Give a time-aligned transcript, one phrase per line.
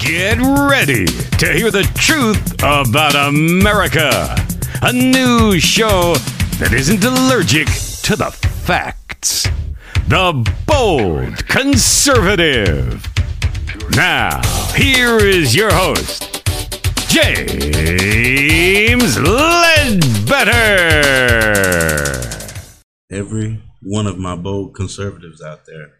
[0.00, 4.34] Get ready to hear the truth about America.
[4.82, 6.14] A news show
[6.58, 7.66] that isn't allergic
[8.02, 8.30] to the
[8.64, 9.46] facts.
[10.08, 10.32] The
[10.66, 13.06] Bold Conservative.
[13.90, 14.40] Now,
[14.74, 16.42] here is your host,
[17.08, 20.50] James Ledbetter.
[23.10, 25.92] every one of my bold conservatives out there.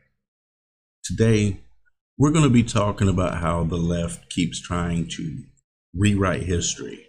[1.05, 1.61] Today,
[2.21, 5.39] we're going to be talking about how the left keeps trying to
[5.97, 7.07] rewrite history.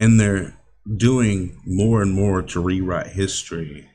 [0.00, 0.58] And they're
[0.96, 3.86] doing more and more to rewrite history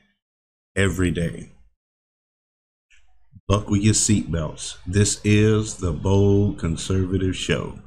[0.76, 1.50] every day.
[3.48, 4.76] Buckle your seatbelts.
[4.86, 7.80] This is the Bold Conservative Show.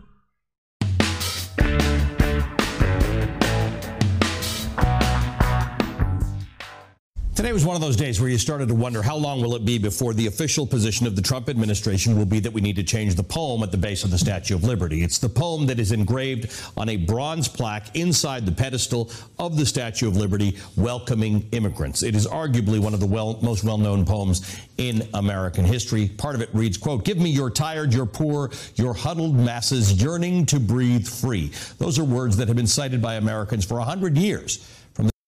[7.47, 9.63] Today was one of those days where you started to wonder how long will it
[9.63, 12.83] be before the official position of the Trump administration will be that we need to
[12.83, 15.01] change the poem at the base of the Statue of Liberty.
[15.01, 19.09] It's the poem that is engraved on a bronze plaque inside the pedestal
[19.39, 22.03] of the Statue of Liberty welcoming immigrants.
[22.03, 26.09] It is arguably one of the well, most well-known poems in American history.
[26.09, 30.47] Part of it reads, quote, "Give me your tired, your poor, your huddled masses yearning
[30.47, 34.59] to breathe free." Those are words that have been cited by Americans for 100 years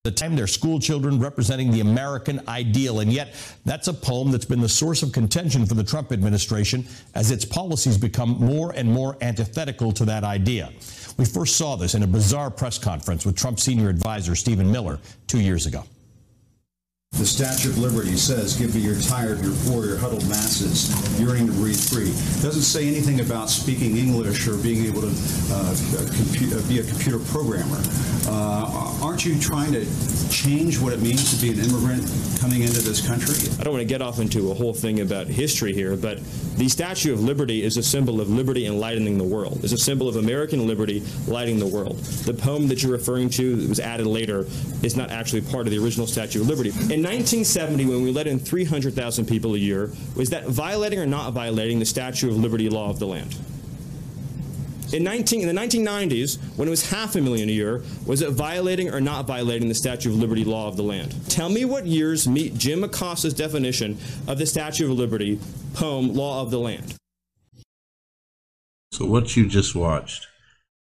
[0.02, 3.00] the time they're school children representing the American ideal.
[3.00, 3.34] And yet,
[3.66, 7.44] that's a poem that's been the source of contention for the Trump administration as its
[7.44, 10.72] policies become more and more antithetical to that idea.
[11.18, 14.98] We first saw this in a bizarre press conference with Trump senior advisor Stephen Miller
[15.26, 15.84] two years ago.
[17.18, 20.88] The Statue of Liberty says, Give me your tired, your poor, your huddled masses,
[21.20, 22.06] yearning to breathe free.
[22.40, 25.74] doesn't say anything about speaking English or being able to uh,
[26.16, 27.76] compu- be a computer programmer.
[28.26, 29.84] Uh, aren't you trying to
[30.30, 32.08] change what it means to be an immigrant
[32.40, 33.34] coming into this country?
[33.60, 36.20] I don't want to get off into a whole thing about history here, but
[36.56, 39.60] the Statue of Liberty is a symbol of liberty enlightening the world.
[39.62, 41.98] It's a symbol of American liberty lighting the world.
[41.98, 44.46] The poem that you're referring to that was added later
[44.82, 46.70] is not actually part of the original Statue of Liberty.
[46.70, 51.32] In 1970, when we let in 300,000 people a year, was that violating or not
[51.32, 53.34] violating the Statue of Liberty law of the land?
[54.92, 58.32] In, 19, in the 1990s, when it was half a million a year, was it
[58.32, 61.14] violating or not violating the Statue of Liberty law of the land?
[61.30, 63.96] Tell me what years meet Jim Acosta's definition
[64.26, 65.38] of the Statue of Liberty
[65.74, 66.96] poem Law of the Land.
[68.92, 70.26] So, what you just watched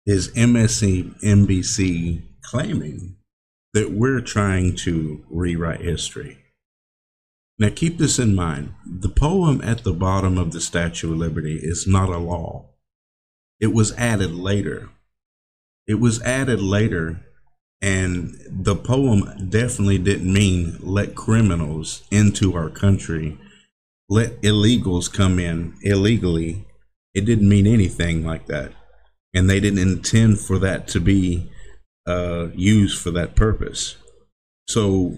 [0.05, 3.15] is MSNBC claiming
[3.73, 6.37] that we're trying to rewrite history.
[7.59, 11.59] Now, keep this in mind the poem at the bottom of the Statue of Liberty
[11.61, 12.71] is not a law,
[13.59, 14.89] it was added later.
[15.87, 17.21] It was added later,
[17.81, 23.37] and the poem definitely didn't mean let criminals into our country,
[24.11, 26.67] let illegals come in illegally.
[27.13, 28.73] It didn't mean anything like that.
[29.33, 31.49] And they didn't intend for that to be
[32.05, 33.95] uh, used for that purpose.
[34.67, 35.17] So,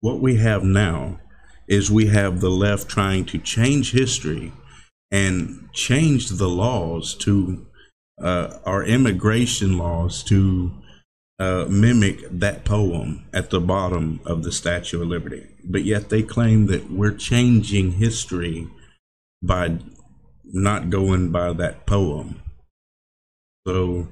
[0.00, 1.20] what we have now
[1.68, 4.54] is we have the left trying to change history
[5.10, 7.66] and change the laws to
[8.22, 10.72] uh, our immigration laws to
[11.38, 15.46] uh, mimic that poem at the bottom of the Statue of Liberty.
[15.64, 18.68] But yet they claim that we're changing history
[19.42, 19.78] by
[20.44, 22.42] not going by that poem.
[23.66, 24.08] So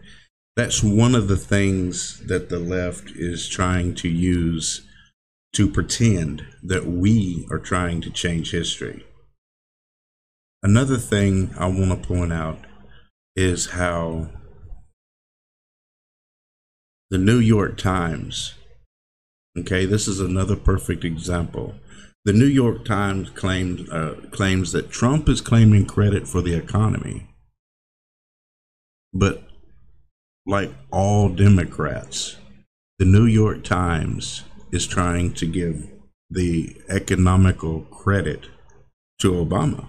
[0.56, 4.86] that's one of the things that the left is trying to use
[5.54, 9.04] to pretend that we are trying to change history.
[10.62, 12.58] Another thing I want to point out
[13.34, 14.28] is how
[17.10, 18.54] the New York Times,
[19.58, 21.74] okay, this is another perfect example.
[22.24, 27.26] The New York Times claims uh, claims that Trump is claiming credit for the economy,
[29.12, 29.42] but
[30.46, 32.36] like all Democrats,
[32.98, 35.90] the New York Times is trying to give
[36.30, 38.46] the economical credit
[39.18, 39.88] to Obama.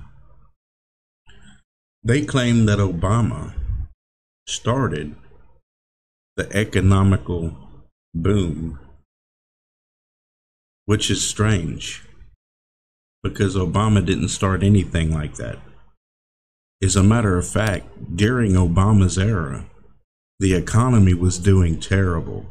[2.04, 3.54] They claim that Obama
[4.48, 5.16] started
[6.42, 7.56] the economical
[8.16, 8.80] boom,
[10.86, 12.04] which is strange
[13.22, 15.60] because Obama didn't start anything like that.
[16.82, 19.66] As a matter of fact, during Obama's era,
[20.40, 22.48] the economy was doing terrible.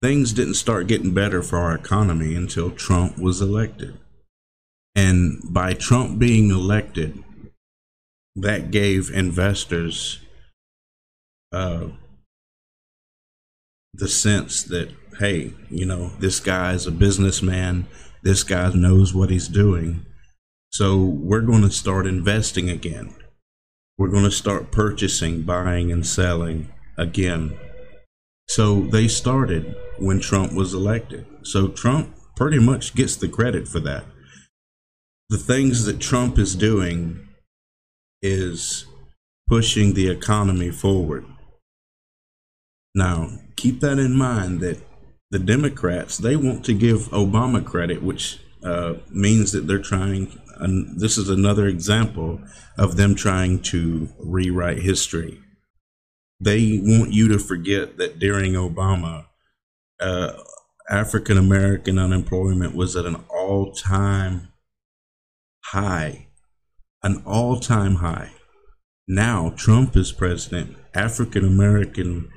[0.00, 3.98] Things didn't start getting better for our economy until Trump was elected.
[4.94, 7.24] And by Trump being elected,
[8.36, 10.21] that gave investors
[11.52, 11.88] uh,
[13.94, 17.86] the sense that, hey, you know, this guy is a businessman,
[18.22, 20.06] this guy knows what he's doing.
[20.70, 23.14] So we're going to start investing again.
[23.98, 27.58] We're going to start purchasing, buying, and selling again.
[28.48, 31.26] So they started when Trump was elected.
[31.42, 34.04] So Trump pretty much gets the credit for that.
[35.28, 37.28] The things that Trump is doing
[38.22, 38.86] is
[39.46, 41.26] pushing the economy forward.
[42.94, 44.78] Now, keep that in mind that
[45.30, 51.00] the Democrats, they want to give Obama credit, which uh, means that they're trying, and
[51.00, 52.40] this is another example
[52.76, 55.40] of them trying to rewrite history.
[56.38, 59.26] They want you to forget that during Obama,
[60.00, 60.32] uh,
[60.90, 64.48] African American unemployment was at an all time
[65.66, 66.26] high.
[67.02, 68.32] An all time high.
[69.08, 70.76] Now, Trump is president.
[70.94, 72.28] African American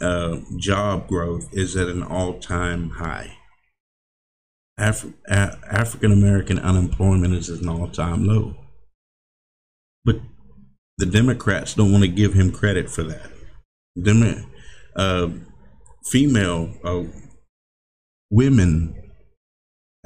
[0.00, 3.36] uh, job growth is at an all time high.
[4.78, 8.56] Af- a- African American unemployment is at an all time low.
[10.04, 10.20] But
[10.98, 13.30] the Democrats don't want to give him credit for that.
[14.96, 15.28] Uh,
[16.10, 17.04] female uh,
[18.30, 18.94] women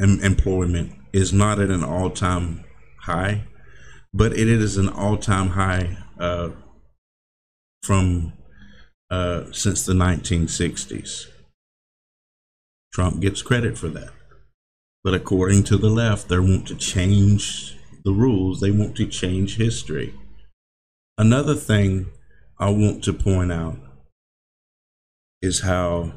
[0.00, 2.64] em- employment is not at an all time
[3.02, 3.44] high,
[4.12, 6.50] but it is an all time high uh,
[7.82, 8.32] from
[9.10, 11.26] uh, since the 1960s.
[12.92, 14.10] Trump gets credit for that.
[15.04, 19.56] But according to the left, they want to change the rules, they want to change
[19.56, 20.14] history.
[21.18, 22.06] Another thing
[22.58, 23.78] I want to point out
[25.42, 26.12] is how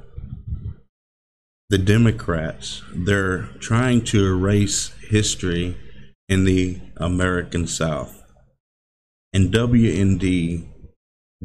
[1.69, 5.77] the Democrats they're trying to erase history
[6.27, 8.23] in the American South.
[9.33, 10.65] And WND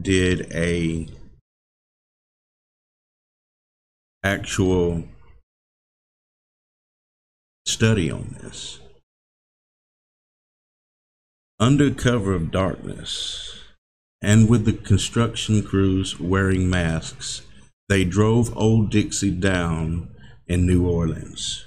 [0.00, 1.08] did a
[4.24, 5.04] actual
[7.66, 8.80] study on this.
[11.60, 13.60] Under cover of darkness,
[14.22, 17.42] and with the construction crews wearing masks,
[17.88, 20.08] they drove Old Dixie down
[20.46, 21.66] in New Orleans.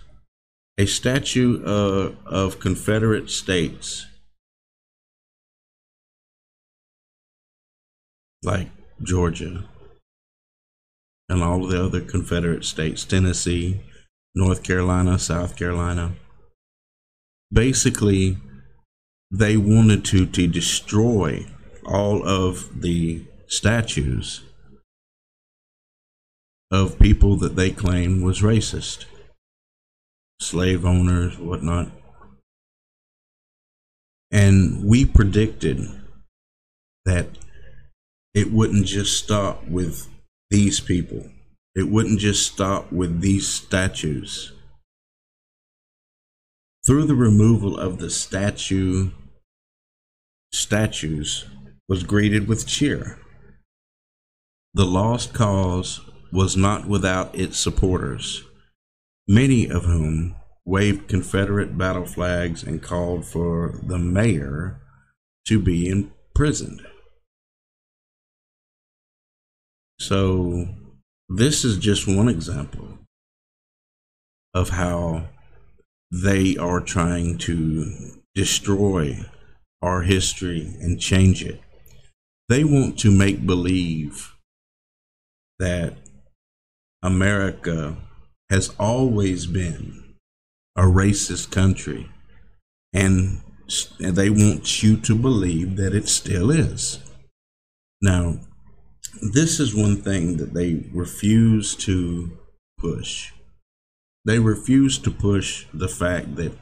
[0.80, 4.07] A statue uh, of Confederate states
[8.44, 8.69] like
[9.01, 9.63] Georgia
[11.29, 13.81] and all of the other Confederate states, Tennessee,
[14.33, 16.13] North Carolina, South Carolina.
[17.51, 18.38] Basically,
[19.31, 21.45] they wanted to, to destroy
[21.85, 24.44] all of the statues
[26.71, 29.06] of people that they claimed was racist,
[30.39, 31.89] slave owners, whatnot.
[34.31, 35.88] And we predicted
[37.06, 37.27] that
[38.33, 40.07] it wouldn't just stop with
[40.49, 41.29] these people.
[41.75, 44.53] It wouldn't just stop with these statues.
[46.85, 49.11] Through the removal of the statue,
[50.53, 51.45] statues
[51.89, 53.19] was greeted with cheer.
[54.73, 56.01] The lost cause
[56.31, 58.44] was not without its supporters,
[59.27, 60.35] many of whom
[60.65, 64.81] waved Confederate battle flags and called for the mayor
[65.47, 66.81] to be imprisoned.
[69.99, 70.67] So,
[71.29, 72.99] this is just one example
[74.53, 75.27] of how
[76.11, 79.25] they are trying to destroy
[79.81, 81.59] our history and change it.
[82.49, 84.33] They want to make believe
[85.59, 85.95] that
[87.01, 87.97] America
[88.49, 90.16] has always been
[90.75, 92.09] a racist country,
[92.94, 93.42] and
[93.99, 96.99] they want you to believe that it still is.
[98.01, 98.39] Now,
[99.21, 102.37] this is one thing that they refuse to
[102.78, 103.31] push.
[104.26, 106.54] They refuse to push the fact that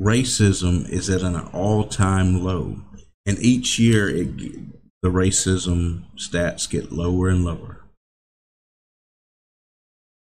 [0.00, 2.82] racism is at an all-time low,
[3.24, 4.36] and each year it,
[5.02, 7.84] the racism stats get lower and lower.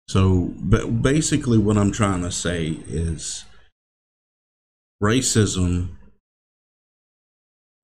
[0.08, 3.46] So, but basically, what I'm trying to say is
[5.02, 5.92] racism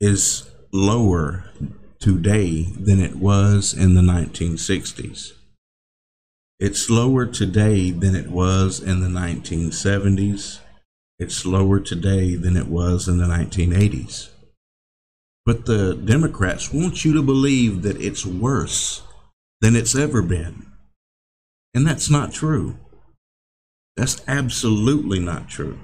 [0.02, 1.52] is lower
[2.00, 5.34] today than it was in the 1960s.
[6.60, 10.60] It's lower today than it was in the 1970s.
[11.20, 14.30] It's lower today than it was in the 1980s.
[15.46, 19.04] But the Democrats want you to believe that it's worse
[19.62, 20.66] than it's ever been.
[21.74, 22.78] And that's not true.
[23.96, 25.80] That's absolutely not true.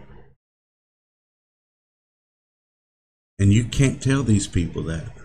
[3.39, 5.22] And you can't tell these people that.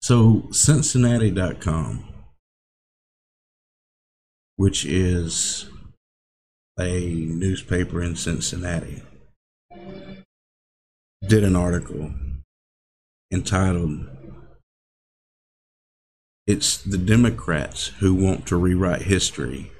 [0.00, 2.04] So, Cincinnati.com,
[4.56, 5.68] which is
[6.78, 9.02] a newspaper in Cincinnati,
[11.26, 12.12] did an article
[13.30, 14.06] entitled
[16.46, 19.70] It's the Democrats who want to rewrite history,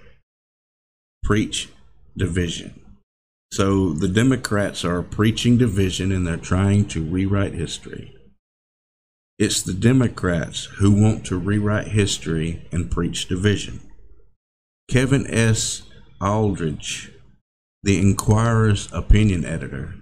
[1.23, 1.71] preach
[2.17, 2.83] division.
[3.51, 8.18] So the Democrats are preaching division and they're trying to rewrite history.
[9.38, 13.78] It's the Democrats who want to rewrite history and preach division.
[14.90, 15.83] Kevin S.
[16.21, 17.12] Aldridge,
[17.85, 19.95] the Enquirer's opinion editor,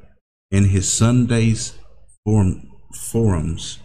[0.51, 1.79] in his Sunday's
[2.25, 3.79] forum, forums,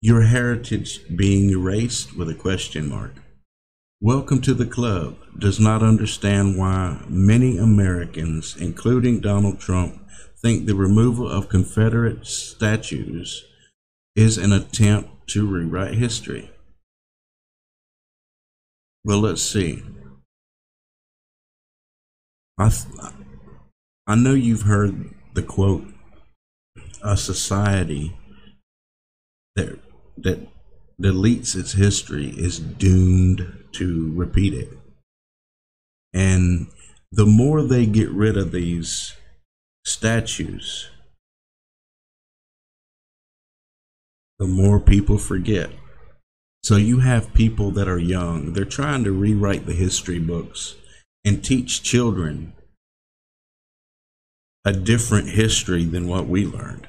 [0.00, 3.16] your heritage being erased with a question mark.
[4.00, 10.00] Welcome to the club does not understand why many Americans, including Donald Trump,
[10.40, 13.44] think the removal of Confederate statues
[14.18, 16.50] is an attempt to rewrite history.
[19.04, 19.84] Well, let's see.
[22.58, 22.72] I,
[24.08, 25.84] I know you've heard the quote,
[27.00, 28.16] a society
[29.54, 29.78] that,
[30.16, 30.48] that
[31.00, 34.70] deletes its history is doomed to repeat it.
[36.12, 36.66] And
[37.12, 39.14] the more they get rid of these
[39.84, 40.90] statues,
[44.38, 45.70] the more people forget.
[46.62, 50.76] So you have people that are young, they're trying to rewrite the history books
[51.24, 52.52] and teach children
[54.64, 56.86] a different history than what we learned.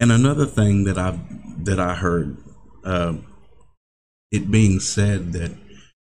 [0.00, 1.18] And another thing that I
[1.58, 2.36] that I heard
[2.84, 3.14] uh,
[4.30, 5.56] it being said that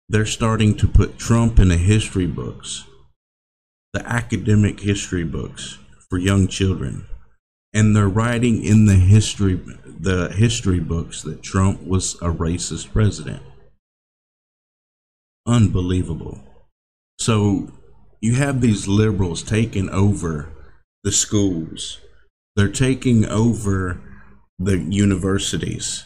[0.09, 2.83] they're starting to put Trump in the history books,
[3.93, 5.77] the academic history books
[6.09, 7.05] for young children,
[7.77, 9.61] and they're writing in the history
[9.99, 13.43] the history books that Trump was a racist president.
[15.45, 16.39] Unbelievable.
[17.19, 17.71] So
[18.19, 20.49] you have these liberals taking over
[21.03, 21.99] the schools.
[22.55, 24.01] They're taking over
[24.57, 26.05] the universities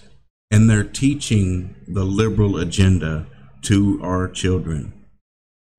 [0.49, 3.27] and they're teaching the liberal agenda
[3.63, 4.91] to our children.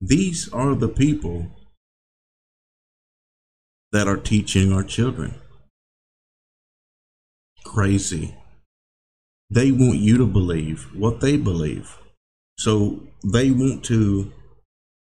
[0.01, 1.49] These are the people
[3.93, 5.35] that are teaching our children.
[7.65, 8.35] Crazy.
[9.51, 11.99] They want you to believe what they believe.
[12.59, 14.33] So they want to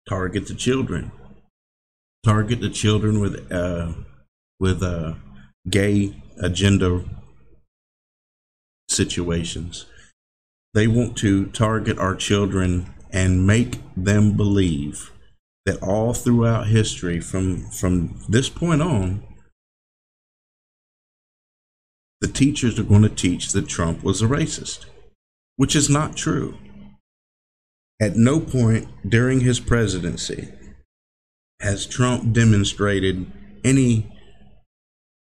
[0.08, 1.12] target the children.
[2.24, 3.94] Target the children with uh,
[4.60, 5.16] with uh,
[5.70, 7.04] gay agenda
[8.90, 9.86] situations.
[10.74, 15.12] They want to target our children and make them believe
[15.66, 19.24] that all throughout history, from, from this point on,
[22.22, 24.86] the teachers are going to teach that Trump was a racist,
[25.56, 26.58] which is not true.
[28.02, 30.50] At no point during his presidency
[31.62, 33.32] has Trump demonstrated
[33.64, 34.12] any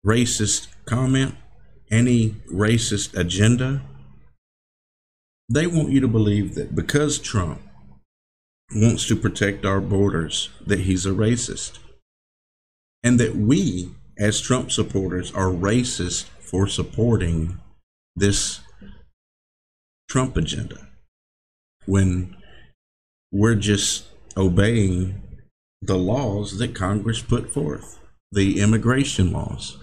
[0.06, 1.36] racist comment
[1.92, 3.82] any racist agenda.
[5.52, 7.62] They want you to believe that because Trump
[8.76, 11.80] wants to protect our borders, that he's a racist.
[13.04, 17.60] And that we, as Trump supporters, are racist for supporting
[18.16, 18.62] this
[20.10, 20.88] Trump agenda
[21.86, 22.36] when
[23.32, 25.22] we're just obeying
[25.82, 28.00] the laws that Congress put forth,
[28.32, 29.78] the immigration laws.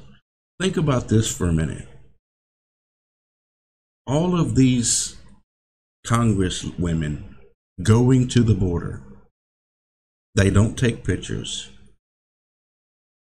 [0.61, 1.89] Think about this for a minute
[4.07, 5.17] all of these
[6.07, 7.37] Congress women
[7.83, 9.03] going to the border,
[10.35, 11.71] they don't take pictures.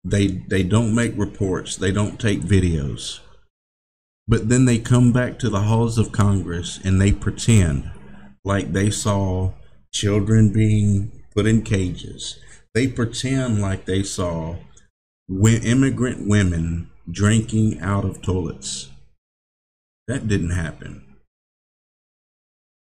[0.06, 1.76] They they don't make reports.
[1.76, 3.20] They don't take videos.
[4.28, 7.92] But then they come back to the halls of Congress and they pretend
[8.44, 9.54] like they saw
[9.92, 12.40] children being put in cages.
[12.76, 14.58] They pretend like they saw
[15.28, 18.90] immigrant women drinking out of toilets.
[20.08, 21.04] That didn't happen.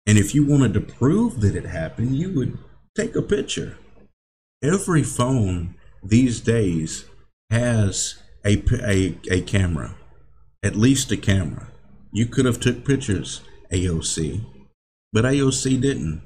[0.07, 2.59] And if you wanted to prove that it happened, you would
[2.97, 3.77] take a picture.
[4.63, 7.05] Every phone these days
[7.51, 9.95] has a, a, a camera,
[10.63, 11.69] at least a camera.
[12.13, 14.45] You could have took pictures, AOC,
[15.13, 16.23] but AOC didn't.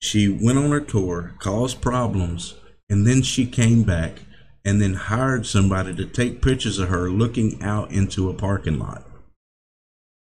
[0.00, 2.54] She went on her tour, caused problems,
[2.88, 4.20] and then she came back
[4.64, 9.04] and then hired somebody to take pictures of her looking out into a parking lot.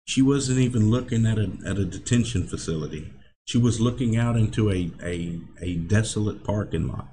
[0.08, 3.12] She wasn't even looking at a, at a detention facility.
[3.46, 7.08] She was looking out into a, a, a desolate parking lot.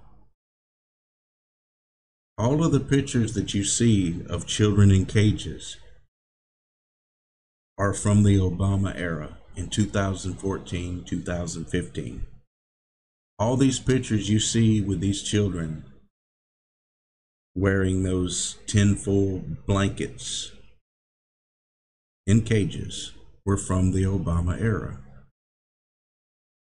[2.38, 5.76] All of the pictures that you see of children in cages
[7.78, 12.26] are from the Obama era in 2014, 2015.
[13.38, 15.84] All these pictures you see with these children
[17.54, 20.52] wearing those tinfoil blankets
[22.26, 23.12] in cages
[23.44, 25.00] were from the Obama era.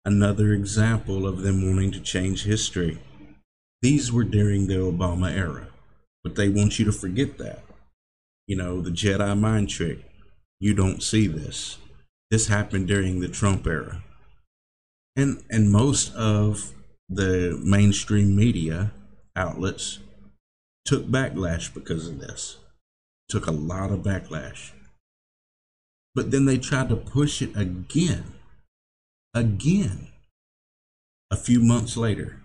[0.04, 3.00] Another example of them wanting to change history.
[3.86, 5.68] These were during the Obama era,
[6.24, 7.62] but they want you to forget that.
[8.48, 10.00] You know, the Jedi mind trick.
[10.60, 11.78] You don't see this.
[12.32, 14.04] This happened during the Trump era.
[15.16, 16.74] And and most of
[17.10, 18.92] the mainstream media
[19.36, 20.00] outlets
[20.84, 22.58] took backlash because of this.
[23.30, 24.72] Took a lot of backlash.
[26.16, 28.34] But then they tried to push it again.
[29.36, 30.08] Again.
[31.30, 32.42] A few months later.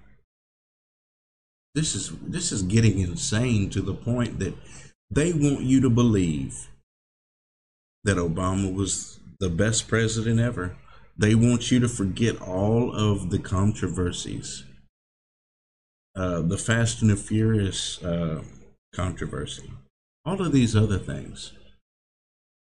[1.75, 4.55] This is this is getting insane to the point that
[5.11, 6.69] they want you to believe
[8.05, 10.77] that Obama was the best president ever.
[11.17, 14.65] They want you to forget all of the controversies
[16.17, 18.43] uh, the Fast and the Furious uh,
[18.95, 19.71] controversy,
[20.25, 21.53] all of these other things.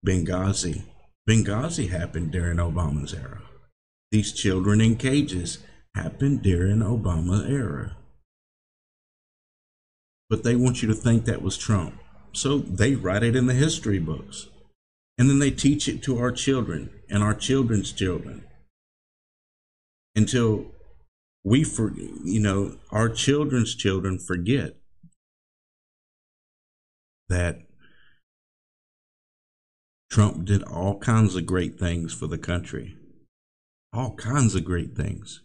[0.06, 0.82] Benghazi.
[1.28, 3.42] Benghazi happened during Obama's era.
[4.12, 5.58] These children in cages
[5.94, 7.96] happened during Obama era.
[10.30, 11.94] But they want you to think that was Trump.
[12.32, 14.48] So they write it in the history books.
[15.16, 18.44] And then they teach it to our children and our children's children
[20.16, 20.66] until
[21.44, 21.92] we for
[22.24, 24.76] you know our children's children forget
[27.28, 27.58] that
[30.10, 32.96] Trump did all kinds of great things for the country.
[33.92, 35.40] All kinds of great things.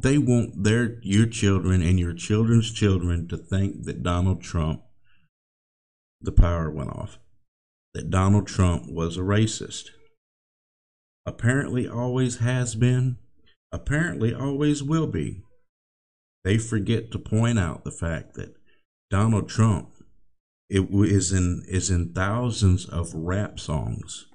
[0.00, 4.82] They want their your children and your children's children to think that Donald Trump
[6.20, 7.18] the power went off.
[7.94, 9.86] That Donald Trump was a racist.
[11.26, 13.18] Apparently always has been
[13.72, 15.42] apparently always will be.
[16.44, 18.54] They forget to point out the fact that
[19.10, 19.90] Donald Trump
[20.70, 24.26] it is in is in thousands of rap songs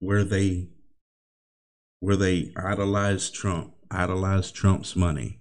[0.00, 0.68] where they
[2.00, 5.40] where they idolize Trump, idolize Trump's money,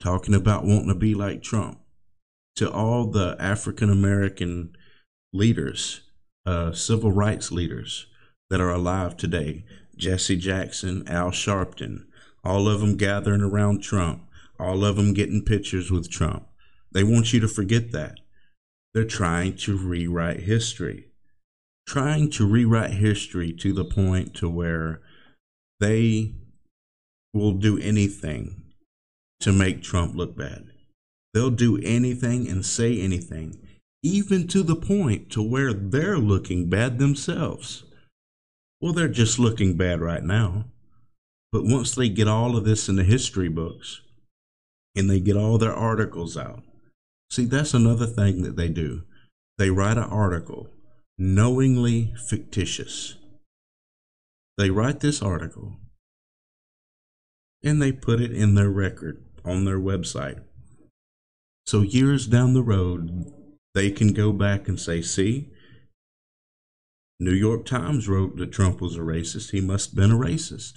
[0.00, 1.80] talking about wanting to be like Trump.
[2.56, 4.76] To all the African American
[5.32, 6.00] leaders,
[6.44, 8.06] uh, civil rights leaders
[8.50, 9.64] that are alive today,
[9.96, 12.06] Jesse Jackson, Al Sharpton,
[12.44, 14.22] all of them gathering around Trump,
[14.58, 16.46] all of them getting pictures with Trump.
[16.92, 18.18] They want you to forget that.
[18.94, 21.08] They're trying to rewrite history.
[21.86, 25.00] Trying to rewrite history to the point to where
[25.80, 26.34] they
[27.32, 28.62] will do anything
[29.40, 30.66] to make Trump look bad.
[31.34, 33.58] They'll do anything and say anything,
[34.02, 37.84] even to the point to where they're looking bad themselves.
[38.80, 40.66] Well, they're just looking bad right now.
[41.52, 44.00] But once they get all of this in the history books
[44.94, 46.62] and they get all their articles out,
[47.30, 49.02] see, that's another thing that they do.
[49.56, 50.68] They write an article
[51.18, 53.16] knowingly fictitious.
[54.56, 55.76] They write this article
[57.62, 60.40] and they put it in their record on their website.
[61.66, 63.32] So years down the road,
[63.74, 65.50] they can go back and say, see,
[67.20, 69.50] New York Times wrote that Trump was a racist.
[69.50, 70.74] He must have been a racist.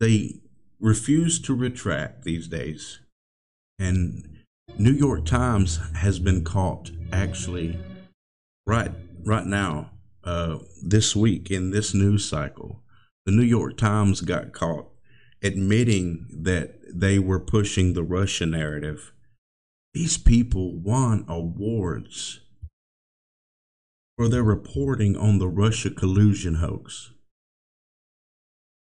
[0.00, 0.40] They
[0.80, 3.00] refuse to retract these days.
[3.78, 4.38] And
[4.76, 7.78] New York Times has been caught actually
[8.66, 8.92] right
[9.24, 9.90] right now,
[10.24, 12.82] uh, this week in this news cycle.
[13.26, 14.88] The New York Times got caught
[15.42, 19.12] admitting that they were pushing the Russia narrative.
[19.94, 22.40] These people won awards
[24.16, 27.12] for their reporting on the Russia collusion hoax.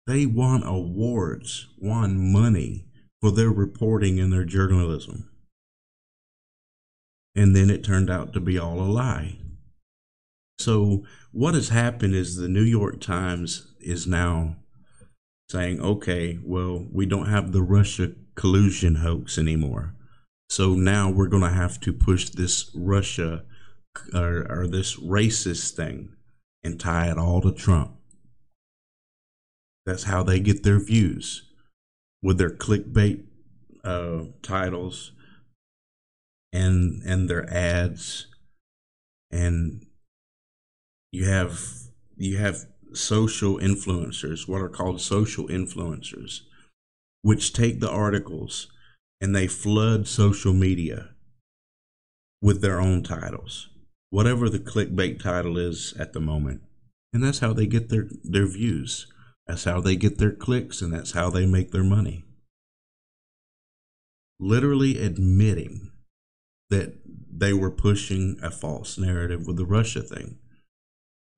[0.06, 2.86] They won awards, won money
[3.20, 5.30] for their reporting and their journalism.
[7.34, 9.38] And then it turned out to be all a lie.
[10.58, 14.56] So, what has happened is the New York Times is now
[15.52, 19.94] saying, okay, well, we don't have the Russia collusion hoax anymore.
[20.48, 23.44] So now we're going to have to push this Russia
[24.14, 26.14] or, or this racist thing
[26.64, 27.92] and tie it all to Trump.
[29.84, 31.50] That's how they get their views
[32.22, 33.24] with their clickbait
[33.84, 35.12] uh, titles
[36.52, 38.26] and and their ads
[39.30, 39.86] and
[41.10, 41.58] you have
[42.16, 46.40] you have social influencers what are called social influencers
[47.22, 48.68] which take the articles
[49.20, 51.11] and they flood social media
[52.40, 53.68] with their own titles
[54.12, 56.61] whatever the clickbait title is at the moment.
[57.14, 59.07] And that's how they get their, their views.
[59.46, 62.24] That's how they get their clicks, and that's how they make their money.
[64.38, 65.92] Literally admitting
[66.68, 66.98] that
[67.35, 70.38] they were pushing a false narrative with the Russia thing.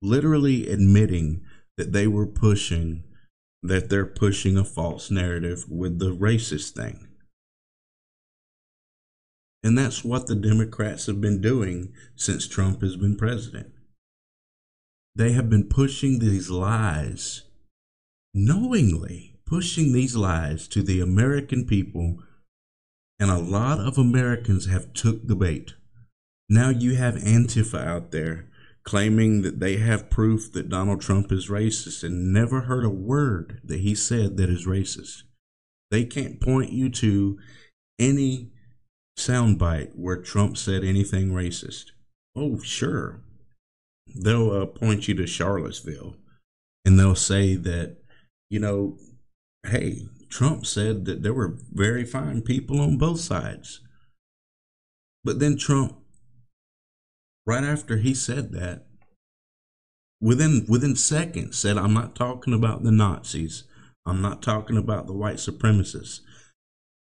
[0.01, 1.41] Literally admitting
[1.77, 3.03] that they were pushing
[3.67, 7.07] that they're pushing a false narrative with the racist thing.
[9.63, 13.71] And that's what the Democrats have been doing since Trump has been president.
[15.15, 17.43] They have been pushing these lies,
[18.33, 22.19] knowingly pushing these lies to the American people,
[23.19, 25.73] and a lot of Americans have took the bait.
[26.47, 28.49] Now you have Antifa out there
[28.85, 33.59] claiming that they have proof that Donald Trump is racist and never heard a word
[33.63, 35.23] that he said that is racist.
[35.89, 37.39] They can't point you to
[37.97, 38.51] any
[39.17, 41.85] soundbite where Trump said anything racist.
[42.35, 43.21] Oh, sure.
[44.15, 46.17] They'll uh, point you to Charlottesville
[46.83, 47.97] and they'll say that,
[48.49, 48.97] you know,
[49.65, 53.81] hey, Trump said that there were very fine people on both sides.
[55.23, 55.97] But then Trump
[57.45, 58.87] right after he said that,
[60.21, 63.63] within within seconds, said, "I'm not talking about the Nazis.
[64.05, 66.21] I'm not talking about the white supremacists."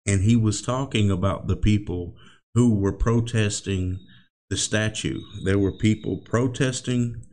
[0.07, 2.17] And he was talking about the people
[2.55, 3.99] who were protesting
[4.51, 5.21] the statue.
[5.45, 7.27] There were people protesting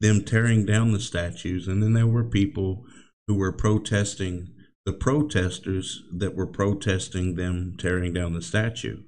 [0.00, 2.84] them tearing down the statues, and then there were people
[3.26, 4.48] who were protesting
[4.84, 9.02] the protesters that were protesting them tearing down the statue.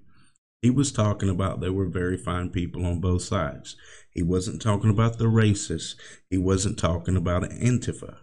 [0.60, 3.76] He was talking about there were very fine people on both sides.
[4.12, 5.94] He wasn't talking about the racists.
[6.28, 8.16] He wasn't talking about Antifa,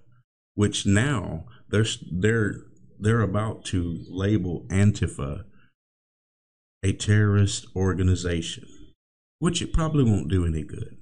[0.54, 2.56] which now they're they're
[3.00, 5.46] they're about to label Antifa
[6.84, 8.68] a terrorist organization,
[9.40, 10.98] which it probably won't do any good.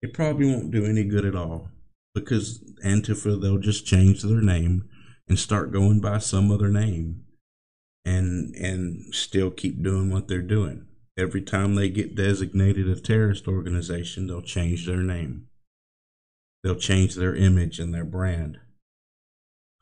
[0.00, 1.68] It probably won't do any good at all
[2.14, 4.88] because Antifa they'll just change their name
[5.28, 7.23] and start going by some other name
[8.04, 10.86] and and still keep doing what they're doing.
[11.16, 15.46] Every time they get designated a terrorist organization, they'll change their name.
[16.62, 18.58] They'll change their image and their brand.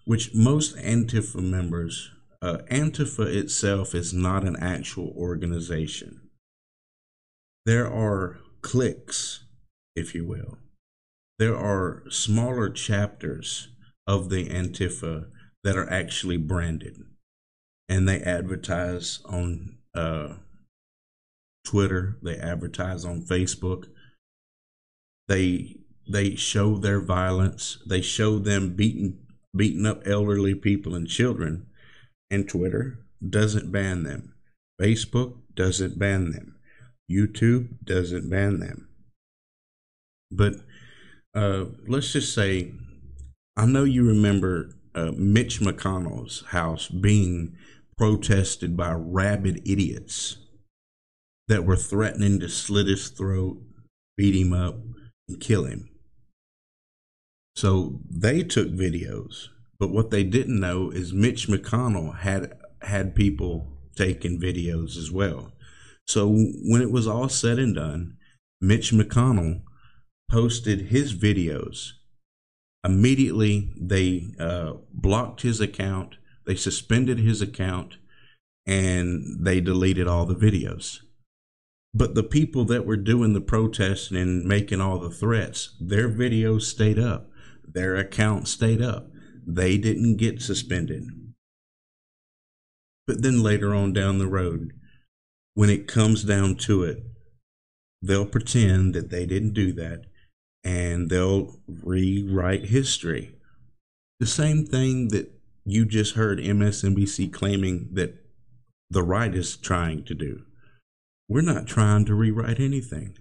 [0.05, 2.11] Which most Antifa members,
[2.43, 6.29] uh, Antifa itself is not an actual organization.
[7.65, 9.45] There are cliques,
[9.95, 10.59] if you will.
[11.39, 13.69] There are smaller chapters
[14.07, 15.29] of the Antifa
[15.65, 16.99] that are actually branded
[17.88, 20.35] and they advertise on uh,
[21.64, 22.18] Twitter.
[22.23, 23.87] They advertise on Facebook.
[25.29, 25.77] They
[26.09, 27.79] they show their violence.
[27.87, 29.18] They show them beating
[29.55, 31.66] beating up elderly people and children.
[32.31, 34.35] And Twitter doesn't ban them.
[34.81, 36.57] Facebook doesn't ban them.
[37.11, 38.88] YouTube doesn't ban them.
[40.31, 40.55] But
[41.35, 42.73] uh, let's just say,
[43.57, 47.57] I know you remember uh, Mitch McConnell's house being
[48.03, 50.37] protested by rabid idiots
[51.47, 53.62] that were threatening to slit his throat,
[54.17, 54.75] beat him up,
[55.29, 55.88] and kill him.
[57.55, 63.69] So they took videos, but what they didn't know is Mitch McConnell had had people
[63.95, 65.53] taking videos as well.
[66.05, 68.17] So when it was all said and done,
[68.61, 69.62] Mitch McConnell
[70.29, 71.91] posted his videos.
[72.85, 77.96] Immediately, they uh, blocked his account they suspended his account
[78.66, 81.00] and they deleted all the videos.
[81.94, 86.62] But the people that were doing the protesting and making all the threats, their videos
[86.62, 87.31] stayed up.
[87.66, 89.11] Their account stayed up.
[89.46, 91.05] They didn't get suspended.
[93.07, 94.72] But then later on down the road,
[95.55, 97.05] when it comes down to it,
[98.00, 100.07] they'll pretend that they didn't do that
[100.64, 103.35] and they'll rewrite history.
[104.20, 105.31] The same thing that
[105.64, 108.14] you just heard MSNBC claiming that
[108.90, 110.42] the right is trying to do.
[111.29, 113.16] We're not trying to rewrite anything.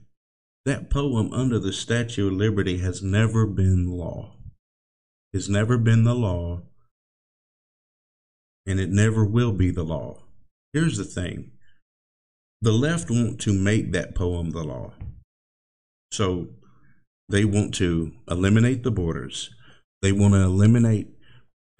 [0.65, 4.35] That poem under the Statue of Liberty has never been law.
[5.33, 6.63] It's never been the law,
[8.65, 10.23] and it never will be the law.
[10.73, 11.51] Here's the thing
[12.61, 14.93] the left want to make that poem the law.
[16.11, 16.49] So
[17.29, 19.49] they want to eliminate the borders,
[20.01, 21.07] they want to eliminate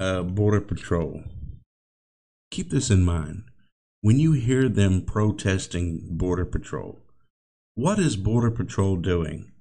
[0.01, 1.23] uh, Border Patrol.
[2.49, 3.43] Keep this in mind.
[4.01, 7.03] When you hear them protesting Border Patrol,
[7.75, 9.51] what is Border Patrol doing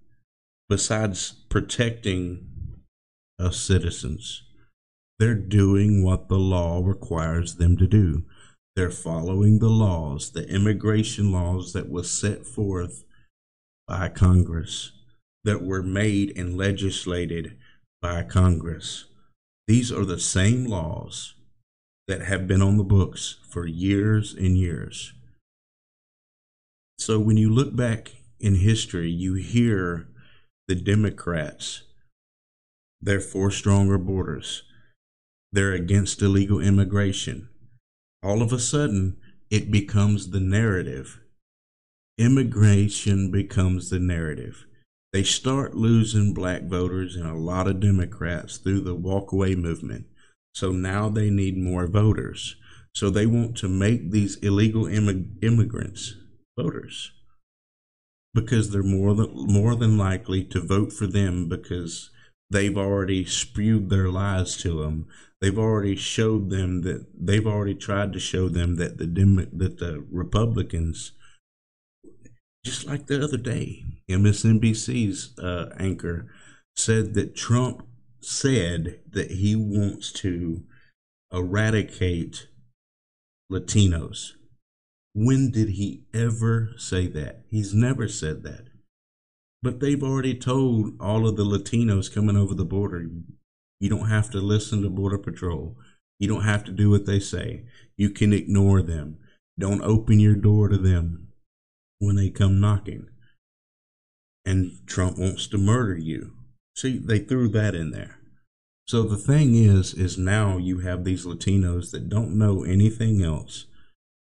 [0.70, 2.46] besides protecting
[3.38, 4.44] us citizens?
[5.18, 8.24] They're doing what the law requires them to do.
[8.76, 13.04] They're following the laws, the immigration laws that was set forth
[13.86, 14.92] by Congress,
[15.44, 17.58] that were made and legislated
[18.00, 19.04] by Congress.
[19.70, 21.34] These are the same laws
[22.08, 25.12] that have been on the books for years and years.
[26.98, 30.08] So when you look back in history, you hear
[30.66, 31.84] the Democrats,
[33.00, 34.64] they're for stronger borders,
[35.52, 37.48] they're against illegal immigration.
[38.24, 39.18] All of a sudden,
[39.50, 41.20] it becomes the narrative.
[42.18, 44.66] Immigration becomes the narrative.
[45.12, 50.06] They start losing black voters and a lot of Democrats through the walkaway movement.
[50.54, 52.56] So now they need more voters.
[52.94, 56.14] So they want to make these illegal immig- immigrants
[56.56, 57.12] voters
[58.34, 62.10] because they're more than more than likely to vote for them because
[62.50, 65.06] they've already spewed their lies to them.
[65.40, 69.78] They've already showed them that they've already tried to show them that the Dem- that
[69.78, 71.12] the Republicans,
[72.64, 76.26] just like the other day, MSNBC's uh, anchor
[76.76, 77.86] said that Trump
[78.20, 80.62] said that he wants to
[81.32, 82.48] eradicate
[83.50, 84.32] Latinos.
[85.14, 87.44] When did he ever say that?
[87.48, 88.66] He's never said that.
[89.62, 93.06] But they've already told all of the Latinos coming over the border,
[93.78, 95.76] you don't have to listen to Border Patrol.
[96.18, 97.64] You don't have to do what they say.
[97.96, 99.18] You can ignore them.
[99.58, 101.29] Don't open your door to them
[102.00, 103.06] when they come knocking.
[104.44, 106.32] And Trump wants to murder you.
[106.74, 108.18] See, they threw that in there.
[108.88, 113.66] So the thing is, is now you have these Latinos that don't know anything else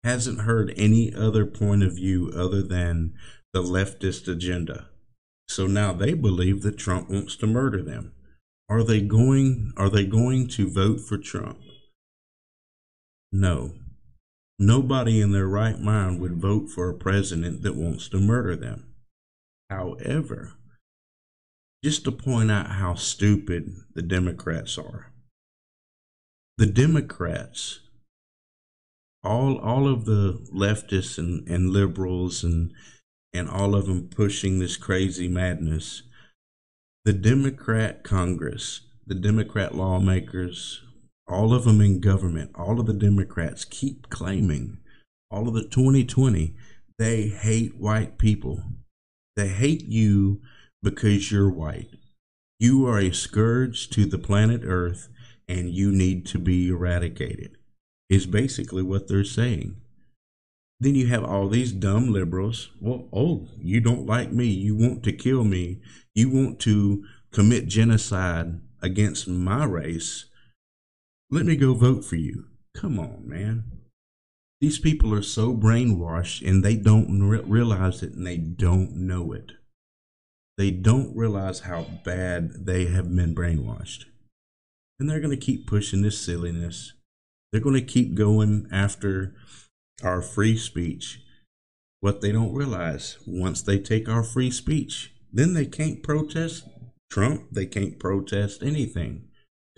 [0.04, 3.14] hasn't heard any other point of view other than
[3.52, 4.88] the leftist agenda.
[5.48, 8.12] So now they believe that Trump wants to murder them.
[8.68, 11.58] Are they going are they going to vote for Trump?
[13.32, 13.72] No.
[14.58, 18.94] Nobody in their right mind would vote for a president that wants to murder them.
[19.70, 20.54] However,
[21.84, 25.12] just to point out how stupid the Democrats are.
[26.56, 27.80] The Democrats
[29.24, 32.72] all all of the leftists and, and liberals and
[33.32, 36.02] and all of them pushing this crazy madness.
[37.04, 40.82] The Democrat Congress, the Democrat lawmakers,
[41.28, 44.78] all of them in government, all of the Democrats keep claiming,
[45.30, 46.54] all of the 2020,
[46.98, 48.62] they hate white people.
[49.36, 50.40] They hate you
[50.82, 51.90] because you're white.
[52.58, 55.08] You are a scourge to the planet Earth
[55.48, 57.56] and you need to be eradicated
[58.08, 59.76] is basically what they're saying.
[60.80, 62.70] Then you have all these dumb liberals.
[62.80, 64.46] Well, oh, you don't like me.
[64.46, 65.80] You want to kill me.
[66.14, 70.26] You want to commit genocide against my race.
[71.30, 72.46] Let me go vote for you.
[72.74, 73.64] Come on, man.
[74.60, 79.32] These people are so brainwashed and they don't re- realize it and they don't know
[79.32, 79.52] it.
[80.56, 84.06] They don't realize how bad they have been brainwashed.
[84.98, 86.94] And they're going to keep pushing this silliness
[87.50, 89.34] they're going to keep going after
[90.02, 91.20] our free speech.
[92.00, 96.68] What they don't realize, once they take our free speech, then they can't protest
[97.10, 97.48] Trump.
[97.50, 99.27] They can't protest anything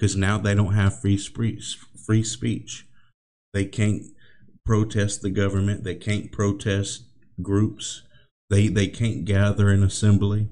[0.01, 1.77] because now they don't have free speech.
[2.07, 2.87] Free speech.
[3.53, 4.05] They can't
[4.65, 5.85] protest the government.
[5.85, 7.05] They can't protest
[7.43, 8.03] groups.
[8.49, 10.49] They they can't gather in assembly.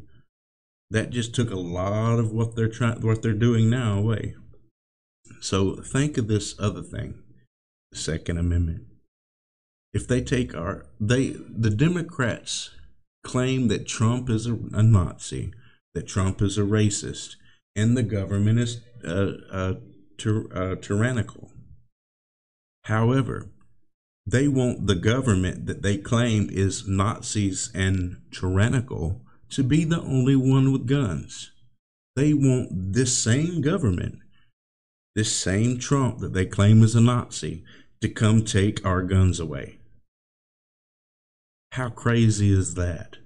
[0.90, 4.34] That just took a lot of what they're trying, what they're doing now away.
[5.40, 7.18] So think of this other thing,
[7.90, 8.82] the Second Amendment.
[9.94, 12.70] If they take our they the Democrats
[13.24, 15.52] claim that Trump is a, a Nazi,
[15.94, 17.36] that Trump is a racist,
[17.74, 19.74] and the government is uh, uh,
[20.54, 21.50] uh, tyrannical.
[22.84, 23.50] However,
[24.26, 30.36] they want the government that they claim is Nazis and tyrannical to be the only
[30.36, 31.52] one with guns.
[32.16, 34.18] They want this same government
[35.18, 37.64] this same Trump that they claim is a Nazi
[38.00, 39.80] to come take our guns away.
[41.72, 43.16] How crazy is that?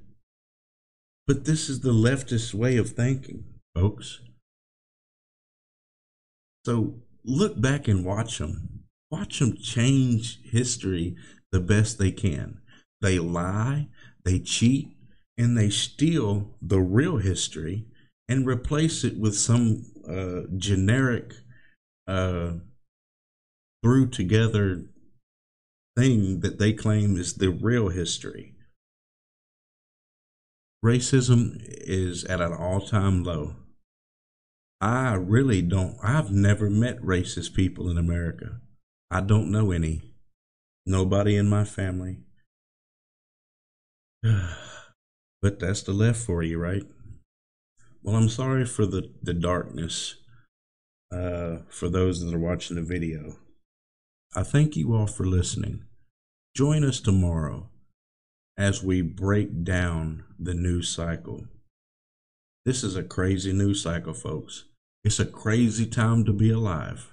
[1.26, 4.22] But this is the leftist way of thinking, folks.
[6.64, 6.94] So
[7.24, 8.84] look back and watch them.
[9.10, 11.16] Watch them change history
[11.50, 12.60] the best they can.
[13.00, 13.88] They lie,
[14.24, 14.96] they cheat,
[15.36, 17.86] and they steal the real history
[18.28, 21.34] and replace it with some uh, generic
[22.06, 22.52] uh,
[23.82, 24.84] threw together
[25.96, 28.54] thing that they claim is the real history.
[30.84, 33.56] Racism is at an all time low.
[34.82, 38.60] I really don't, I've never met racist people in America.
[39.12, 40.02] I don't know any.
[40.84, 42.18] Nobody in my family.
[45.40, 46.82] but that's the left for you, right?
[48.02, 50.16] Well, I'm sorry for the, the darkness
[51.12, 53.36] uh, for those that are watching the video.
[54.34, 55.84] I thank you all for listening.
[56.56, 57.68] Join us tomorrow.
[58.58, 61.46] as we break down the news cycle.
[62.64, 64.64] This is a crazy news cycle, folks.
[65.04, 67.12] It's a crazy time to be alive.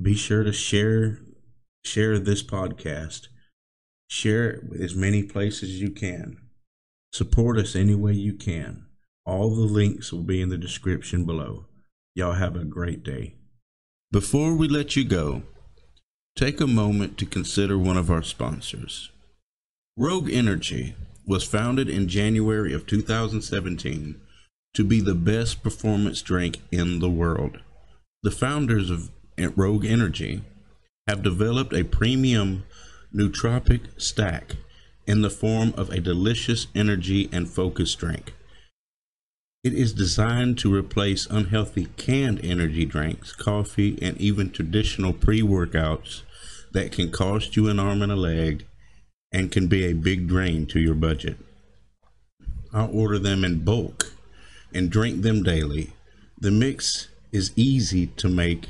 [0.00, 1.18] Be sure to share
[1.84, 3.28] share this podcast.
[4.08, 6.38] Share it with as many places as you can.
[7.12, 8.86] Support us any way you can.
[9.26, 11.66] All the links will be in the description below.
[12.14, 13.34] Y'all have a great day.
[14.12, 15.42] Before we let you go,
[16.36, 19.10] take a moment to consider one of our sponsors.
[19.96, 20.94] Rogue Energy
[21.26, 24.20] was founded in January of 2017
[24.74, 27.58] to be the best performance drink in the world.
[28.22, 30.42] The founders of Rogue Energy
[31.06, 32.64] have developed a premium
[33.14, 34.56] nootropic stack
[35.06, 38.32] in the form of a delicious energy and focus drink.
[39.62, 46.22] It is designed to replace unhealthy canned energy drinks, coffee, and even traditional pre workouts
[46.72, 48.66] that can cost you an arm and a leg
[49.32, 51.38] and can be a big drain to your budget.
[52.72, 54.13] I'll order them in bulk
[54.74, 55.92] and drink them daily.
[56.38, 58.68] The mix is easy to make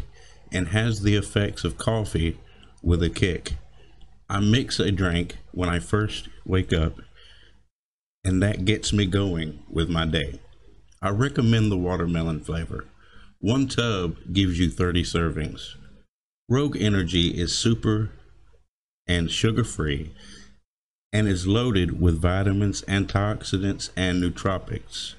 [0.53, 2.39] and has the effects of coffee
[2.83, 3.55] with a kick.
[4.29, 6.99] I mix a drink when I first wake up,
[8.25, 10.41] and that gets me going with my day.
[11.03, 12.87] I recommend the watermelon flavor.
[13.41, 15.75] One tub gives you 30 servings.
[16.49, 18.11] Rogue Energy is super
[19.07, 20.13] and sugar free
[21.13, 25.15] and is loaded with vitamins, antioxidants, and nootropics.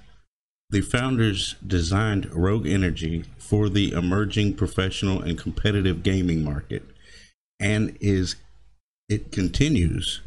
[0.70, 6.84] The founders designed Rogue Energy for the emerging professional and competitive gaming market
[7.60, 8.36] and is
[9.08, 10.22] it continues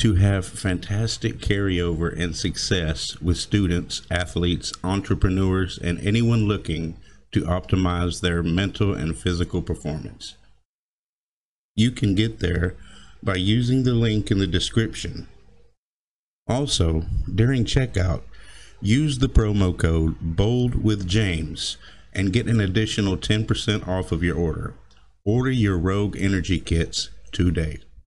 [0.00, 6.96] to have fantastic carryover and success with students, athletes, entrepreneurs, and anyone looking
[7.32, 10.34] to optimize their mental and physical performance.
[11.76, 12.74] You can get there
[13.22, 15.28] by using the link in the description.
[16.48, 18.22] Also, during checkout,
[18.80, 21.76] use the promo code BOLD with James
[22.12, 24.74] and get an additional 10% off of your order.
[25.24, 27.80] Order your Rogue Energy kits today.